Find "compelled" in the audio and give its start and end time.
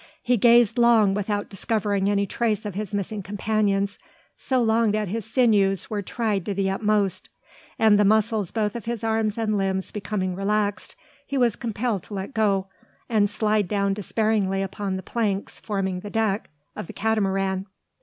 11.55-12.01